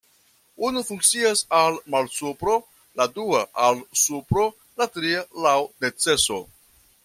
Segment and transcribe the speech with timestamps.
[0.69, 2.55] Unu funkcias al malsupro,
[3.01, 4.49] la dua al supro,
[4.83, 6.45] la tria laŭ neceso.